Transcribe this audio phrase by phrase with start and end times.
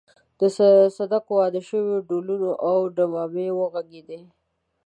[0.39, 0.41] د
[0.97, 4.19] صدک واده شو ډهلونه او ډمامې وغږېدې.